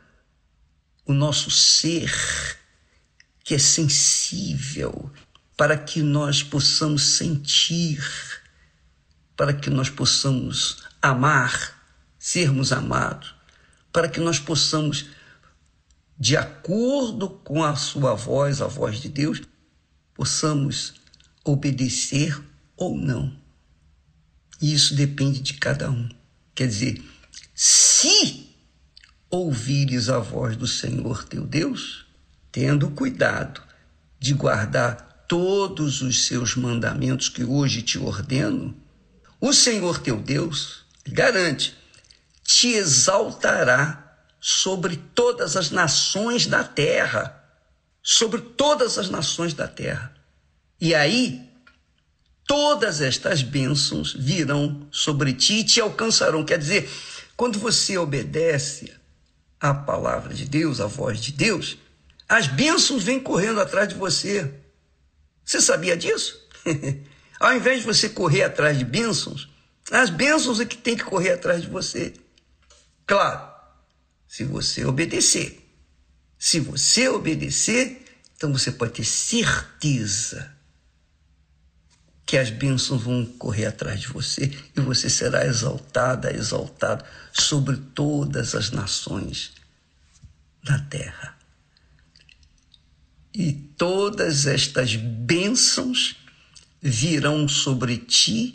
[1.05, 2.11] o nosso ser
[3.43, 5.11] que é sensível,
[5.57, 8.03] para que nós possamos sentir,
[9.35, 11.79] para que nós possamos amar,
[12.17, 13.33] sermos amados,
[13.91, 15.07] para que nós possamos,
[16.17, 19.41] de acordo com a sua voz, a voz de Deus,
[20.13, 20.93] possamos
[21.43, 22.39] obedecer
[22.77, 23.35] ou não.
[24.61, 26.09] E isso depende de cada um.
[26.53, 27.03] Quer dizer,
[27.55, 28.49] se
[29.29, 32.05] ouvires a voz do Senhor teu Deus,
[32.51, 33.61] tendo cuidado
[34.19, 38.75] de guardar todos os seus mandamentos que hoje te ordeno,
[39.39, 41.73] o Senhor teu Deus garante,
[42.43, 47.41] te exaltará sobre todas as nações da terra,
[48.03, 50.13] sobre todas as nações da terra.
[50.81, 51.49] E aí,
[52.45, 56.43] todas estas bênçãos virão sobre ti e te alcançarão.
[56.43, 56.91] Quer dizer,
[57.37, 58.93] quando você obedece
[59.61, 61.77] à palavra de Deus, à voz de Deus,
[62.27, 64.59] as bênçãos vêm correndo atrás de você.
[65.43, 66.39] Você sabia disso?
[67.39, 69.49] Ao invés de você correr atrás de bênçãos,
[69.89, 72.13] as bênçãos é que tem que correr atrás de você.
[73.05, 73.51] Claro,
[74.27, 75.57] se você obedecer.
[76.37, 80.55] Se você obedecer, então você pode ter certeza
[82.25, 88.55] que as bênçãos vão correr atrás de você e você será exaltada, exaltado sobre todas
[88.55, 89.53] as nações
[90.63, 91.40] da terra
[93.33, 96.15] e todas estas bênçãos
[96.81, 98.53] virão sobre ti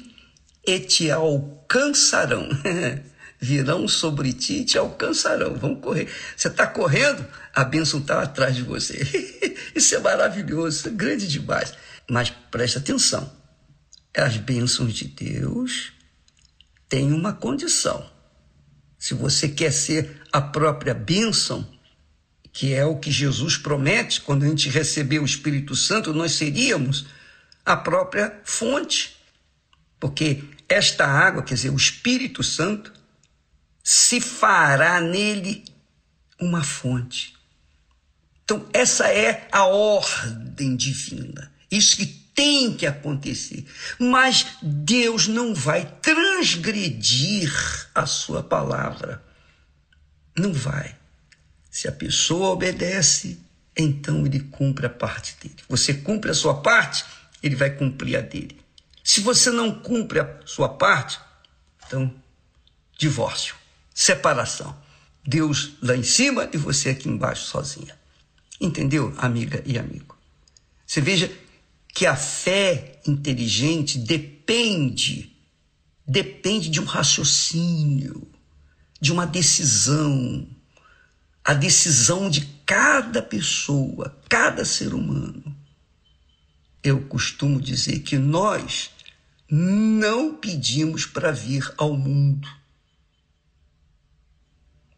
[0.66, 2.48] e te alcançarão.
[3.38, 5.54] virão sobre ti e te alcançarão.
[5.54, 6.08] Vão correr.
[6.36, 7.24] Você está correndo,
[7.54, 8.98] a bênção está atrás de você.
[9.74, 11.74] Isso é maravilhoso, isso é grande demais.
[12.08, 13.30] Mas preste atenção:
[14.16, 15.92] as bênçãos de Deus
[16.88, 18.10] têm uma condição.
[18.98, 21.68] Se você quer ser a própria bênção,
[22.56, 27.04] que é o que Jesus promete, quando a gente receber o Espírito Santo, nós seríamos
[27.66, 29.14] a própria fonte,
[30.00, 32.94] porque esta água, quer dizer, o Espírito Santo,
[33.84, 35.66] se fará nele
[36.40, 37.36] uma fonte.
[38.42, 41.52] Então, essa é a ordem divina.
[41.70, 43.66] Isso que tem que acontecer.
[43.98, 47.52] Mas Deus não vai transgredir
[47.94, 49.22] a sua palavra.
[50.34, 50.96] Não vai.
[51.76, 53.38] Se a pessoa obedece,
[53.76, 55.56] então ele cumpre a parte dele.
[55.68, 57.04] Você cumpre a sua parte,
[57.42, 58.58] ele vai cumprir a dele.
[59.04, 61.20] Se você não cumpre a sua parte,
[61.86, 62.10] então
[62.96, 63.54] divórcio,
[63.94, 64.74] separação.
[65.22, 67.94] Deus lá em cima e você aqui embaixo sozinha.
[68.58, 70.16] Entendeu, amiga e amigo?
[70.86, 71.30] Você veja
[71.88, 75.30] que a fé inteligente depende
[76.08, 78.26] depende de um raciocínio,
[78.98, 80.48] de uma decisão,
[81.46, 85.56] a decisão de cada pessoa, cada ser humano.
[86.82, 88.90] Eu costumo dizer que nós
[89.48, 92.48] não pedimos para vir ao mundo,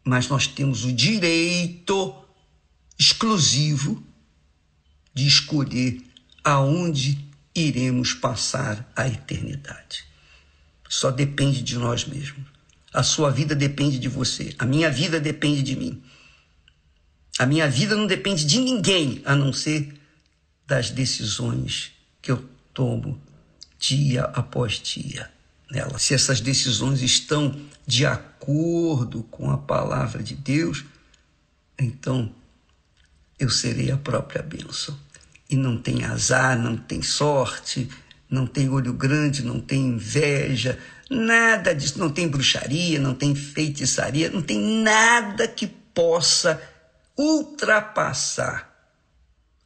[0.03, 2.15] mas nós temos o direito
[2.97, 4.03] exclusivo
[5.13, 6.01] de escolher
[6.43, 10.03] aonde iremos passar a eternidade.
[10.89, 12.47] Só depende de nós mesmos.
[12.91, 14.55] A sua vida depende de você.
[14.57, 16.01] A minha vida depende de mim.
[17.39, 19.97] A minha vida não depende de ninguém a não ser
[20.67, 23.17] das decisões que eu tomo
[23.79, 25.31] dia após dia
[25.71, 25.97] nela.
[25.97, 27.55] Se essas decisões estão
[27.87, 30.83] de acordo com a palavra de Deus,
[31.79, 32.29] então
[33.39, 34.99] eu serei a própria bênção.
[35.49, 37.87] E não tem azar, não tem sorte,
[38.29, 40.77] não tem olho grande, não tem inveja,
[41.09, 46.61] nada disso, não tem bruxaria, não tem feitiçaria, não tem nada que possa
[47.19, 48.73] ultrapassar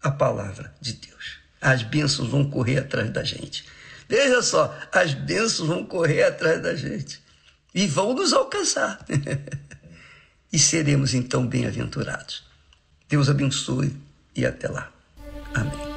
[0.02, 1.38] a palavra de Deus.
[1.62, 3.64] As bênçãos vão correr atrás da gente.
[4.10, 7.22] Veja só, as bênçãos vão correr atrás da gente
[7.74, 9.06] e vão nos alcançar.
[10.52, 12.44] e seremos então bem-aventurados.
[13.08, 13.96] Deus abençoe
[14.36, 14.92] e até lá.
[15.54, 15.93] Amém.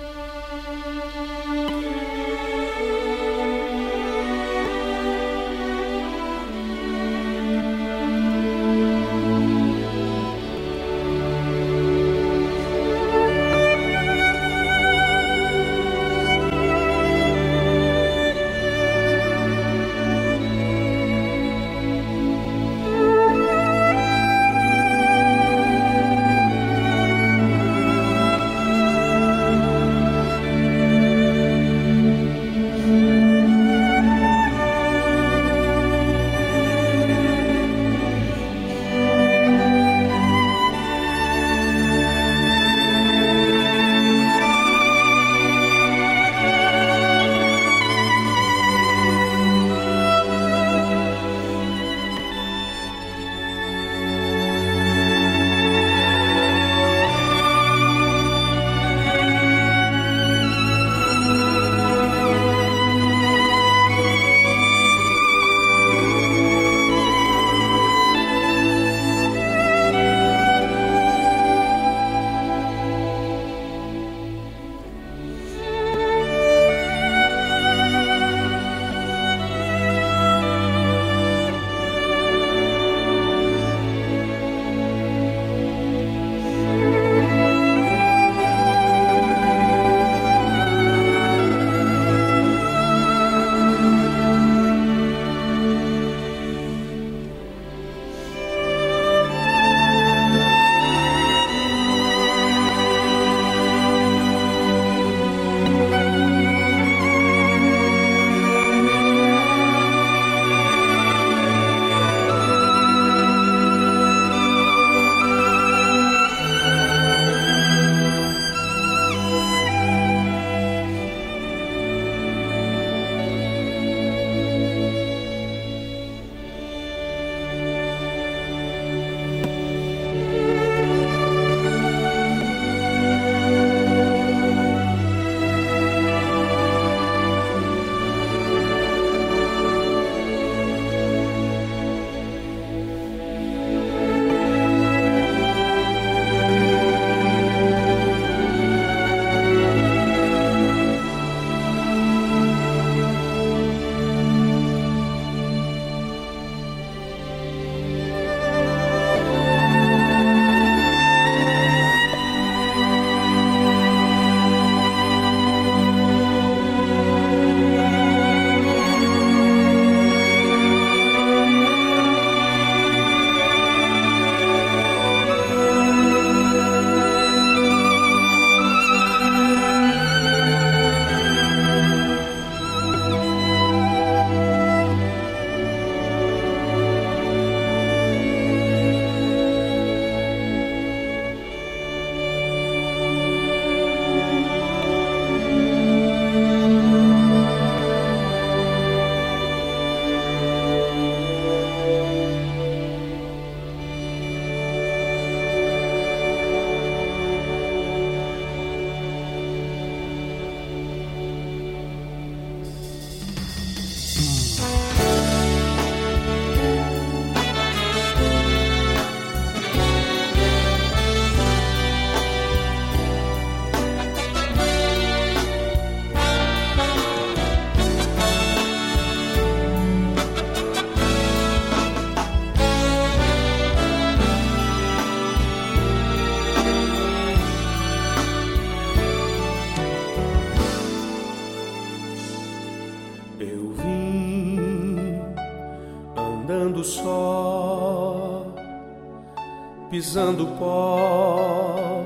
[249.97, 252.05] pisando pó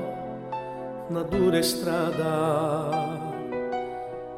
[1.09, 2.89] na dura estrada.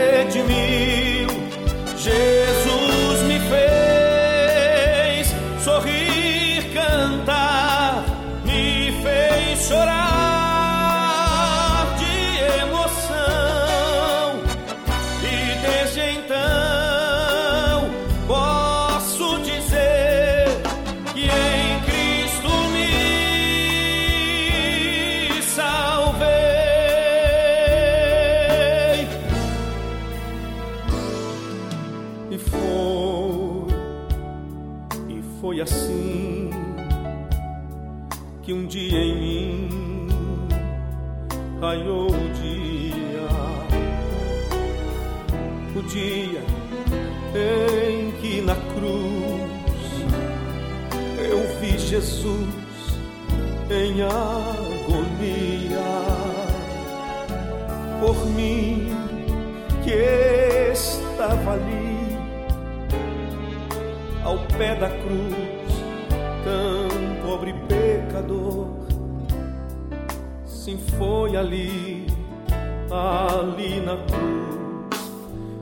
[70.71, 72.07] assim foi ali,
[72.91, 75.01] ali na cruz,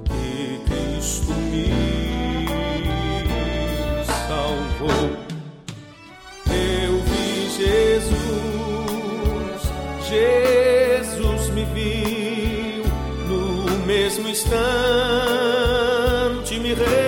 [0.04, 1.70] que Cristo me
[4.26, 5.10] salvou.
[6.50, 8.12] Eu vi Jesus,
[10.08, 12.84] Jesus me viu,
[13.28, 14.58] no mesmo instante
[16.60, 17.07] me revelou.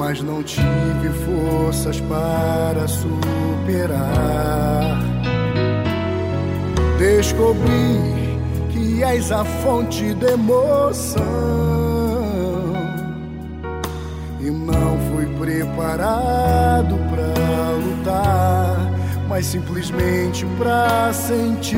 [0.00, 3.98] Mas não tive forças para superar.
[6.98, 8.40] Descobri
[8.70, 11.20] que és a fonte de emoção
[14.40, 18.90] e não fui preparado para lutar,
[19.28, 21.76] mas simplesmente para sentir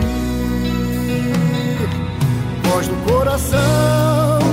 [2.70, 3.59] voz do coração.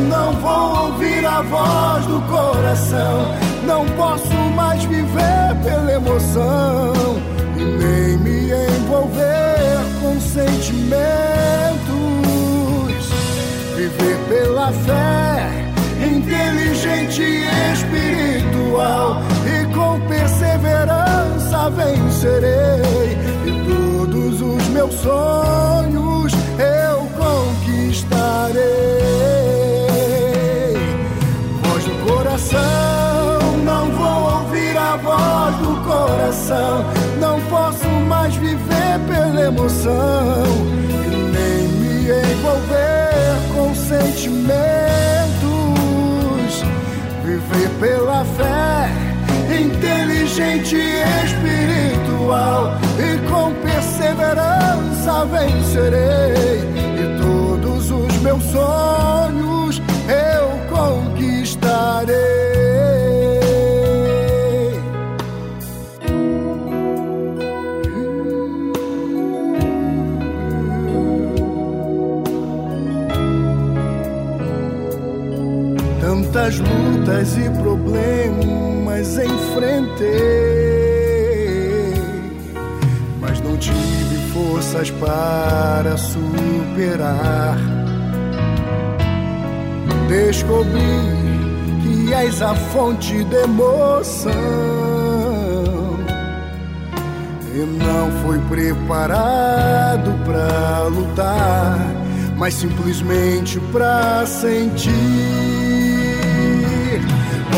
[0.10, 3.49] Não vou ouvir a voz do coração.
[3.70, 6.92] Não posso mais viver pela emoção
[7.56, 10.98] e nem me envolver com sentimentos.
[13.76, 15.52] Viver pela fé,
[16.04, 19.22] inteligente e espiritual.
[19.46, 23.20] E com perseverança vencerei.
[23.46, 28.64] E todos os meus sonhos eu conquistarei.
[31.62, 32.99] Voz do coração,
[34.94, 36.86] a voz do coração.
[37.20, 40.44] Não posso mais viver pela emoção
[41.06, 44.50] e nem me envolver com sentimentos.
[47.24, 48.90] Viver pela fé,
[49.54, 52.74] inteligente e espiritual.
[52.98, 56.70] E com perseverança vencerei
[58.22, 62.49] meus sonhos eu conquistarei.
[76.50, 80.10] Tantas lutas e problemas enfrentei,
[83.22, 87.56] mas não tive forças para superar
[90.08, 90.80] descobri
[91.84, 94.34] que és a fonte de emoção.
[97.54, 101.78] E não fui preparado para lutar,
[102.36, 105.49] mas simplesmente para sentir.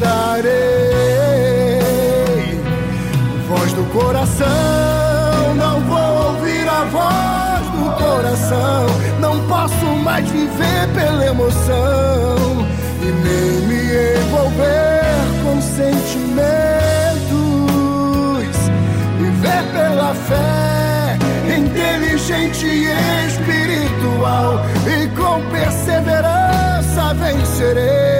[0.00, 0.50] conquistarei.
[3.48, 8.86] Voz do coração, não vou ouvir a voz do coração
[9.20, 12.66] não posso mais viver pela emoção
[13.02, 13.80] e nem me
[14.18, 15.02] envolver
[15.44, 16.40] com sentimentos.
[19.18, 21.18] Viver pela fé,
[21.54, 28.19] inteligente e espiritual, e com perseverança vencerei.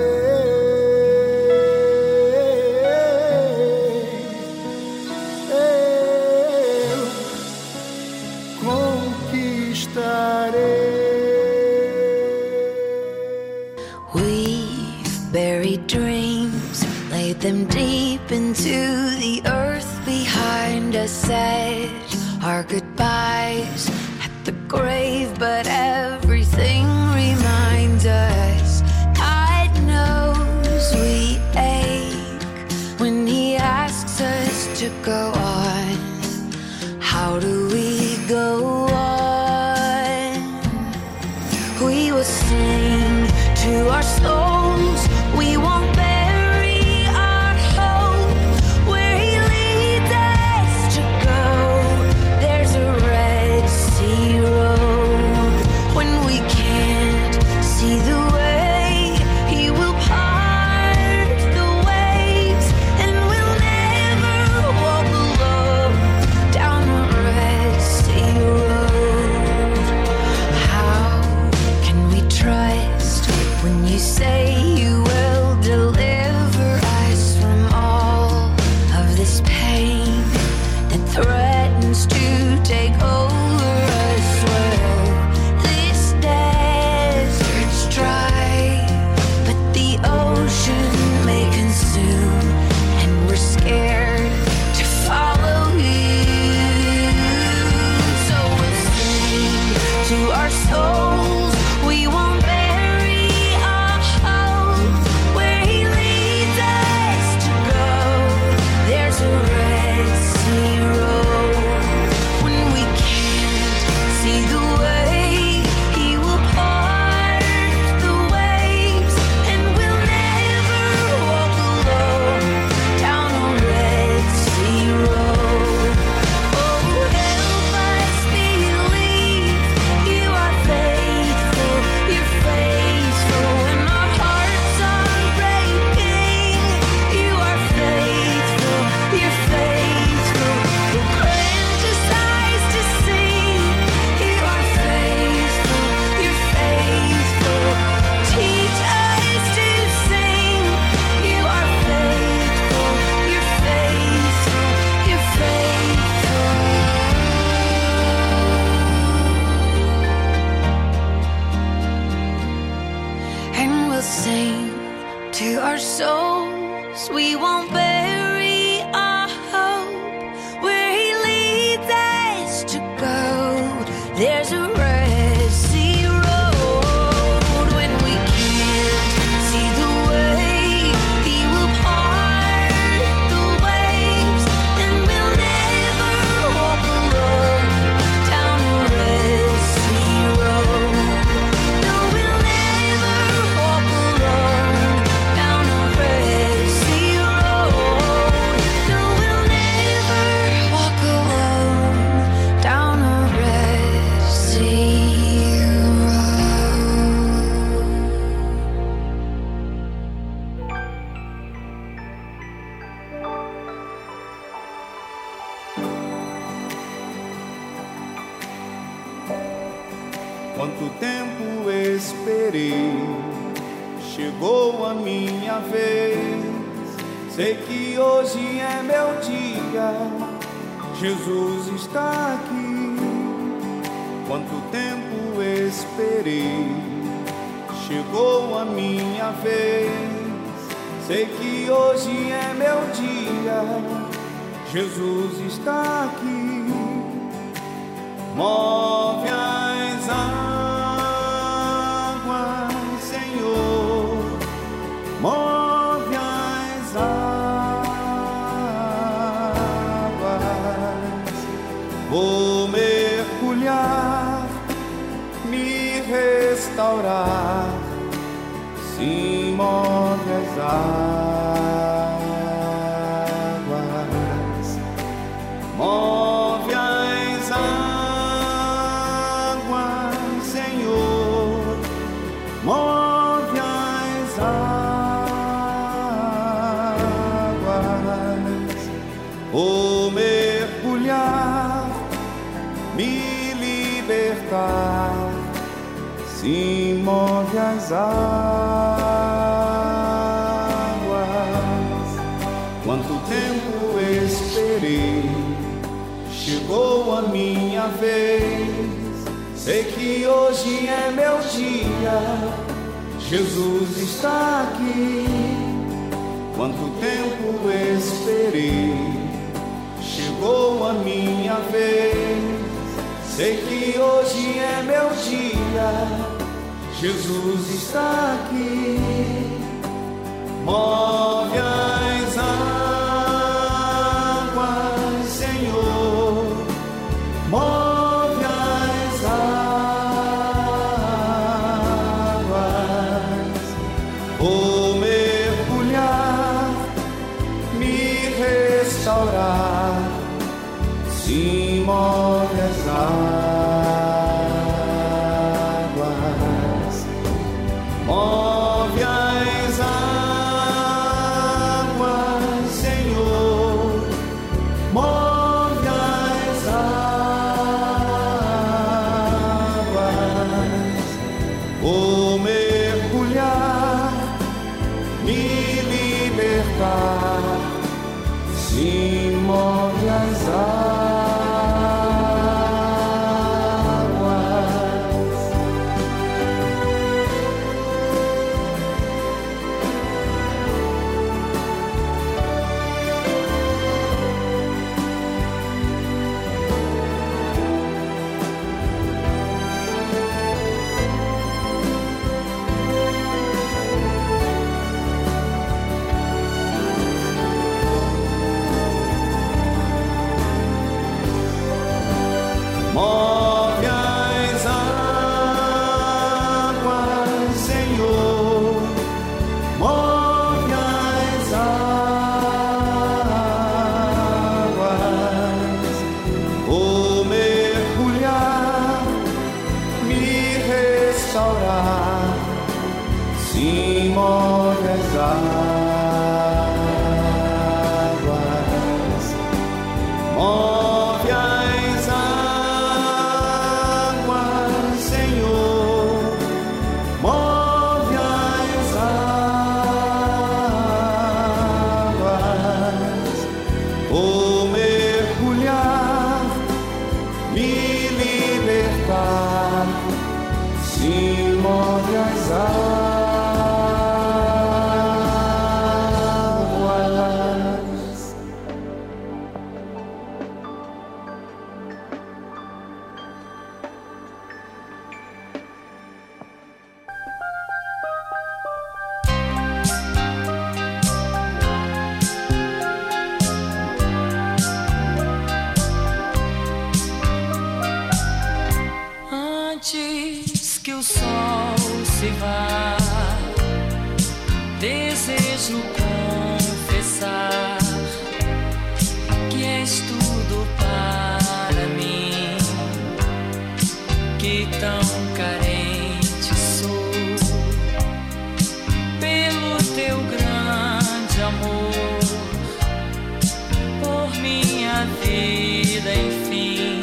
[515.01, 517.01] minha vida, enfim,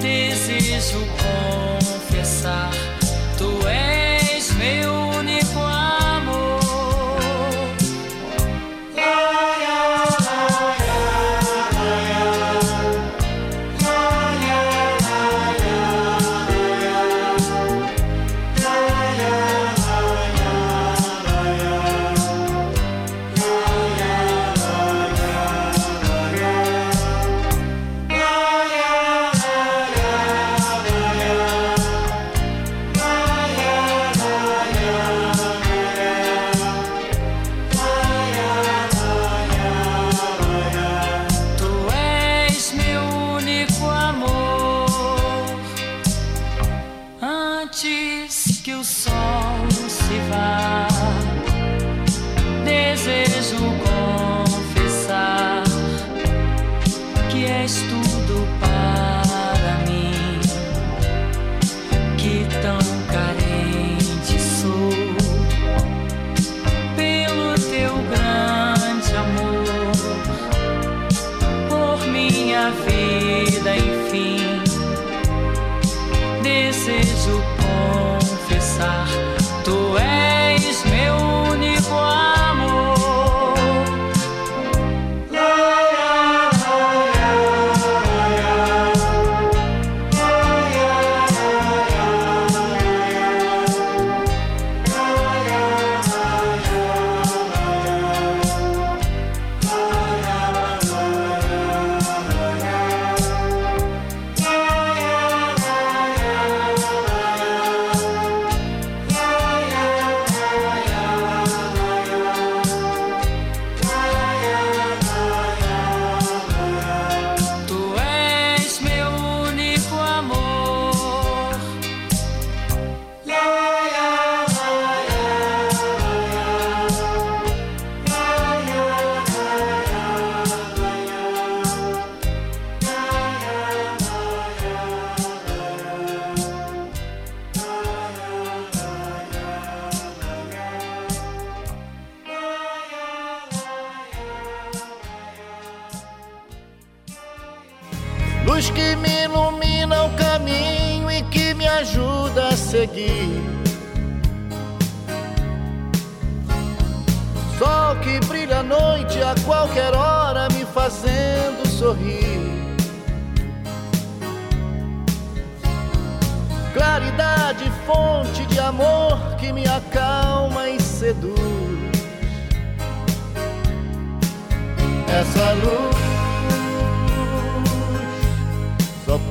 [0.00, 2.85] desejo confessar.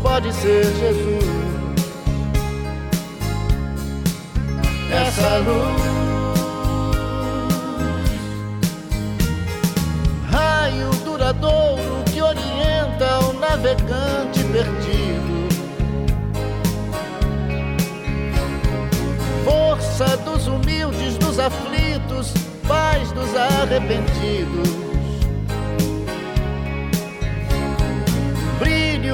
[0.01, 1.25] pode ser Jesus.
[4.91, 5.81] Essa luz,
[10.31, 15.49] raio duradouro que orienta o navegante perdido,
[19.43, 22.33] força dos humildes, dos aflitos,
[22.67, 24.84] paz dos arrependidos.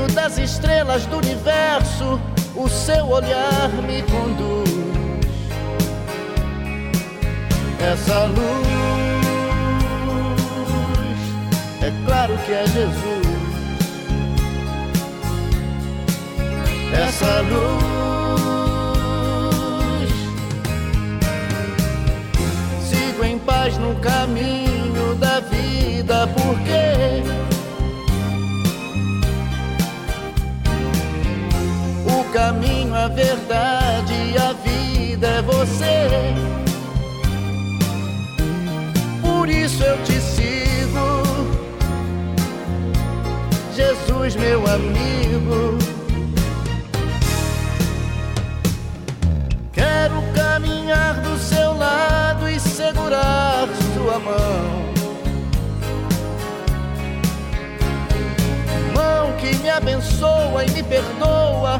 [0.01, 2.19] brilho das estrelas do universo,
[2.55, 4.69] o seu olhar me conduz.
[7.79, 8.67] Essa luz,
[11.81, 13.31] é claro que é Jesus.
[16.93, 17.81] Essa luz,
[22.89, 26.90] sigo em paz no caminho da vida, porque
[32.93, 36.51] a verdade a vida é você
[39.41, 41.23] por isso eu te sigo,
[43.75, 45.79] Jesus, meu amigo.
[49.73, 54.93] Quero caminhar do seu lado e segurar sua mão.
[58.93, 61.79] Mão que me abençoa e me perdoa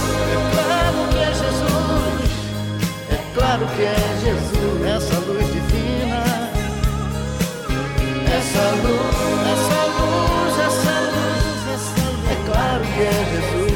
[13.01, 13.73] que é Jesus,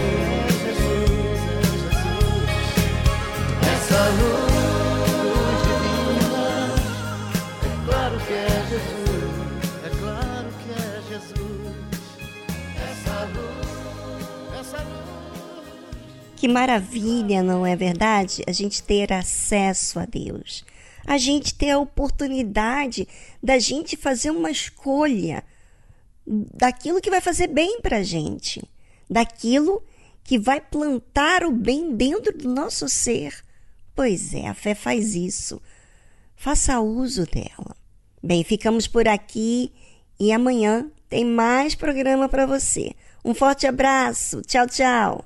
[0.61, 1.41] Jesus,
[3.73, 6.45] essa luz divina,
[7.64, 9.34] é claro que é Jesus,
[9.84, 11.73] é claro que é Jesus,
[12.77, 16.35] essa luz, essa luz.
[16.35, 18.43] Que maravilha, não é verdade?
[18.45, 20.64] A gente ter acesso a Deus.
[21.07, 23.07] A gente ter a oportunidade
[23.41, 25.43] da gente fazer uma escolha
[26.27, 28.61] daquilo que vai fazer bem para gente,
[29.10, 29.84] daquilo
[30.23, 33.34] que vai plantar o bem dentro do nosso ser.
[33.95, 35.61] Pois é, a fé faz isso.
[36.36, 37.76] Faça uso dela.
[38.22, 39.72] Bem, ficamos por aqui
[40.19, 42.94] e amanhã tem mais programa para você.
[43.23, 44.41] Um forte abraço.
[44.41, 45.26] Tchau, tchau.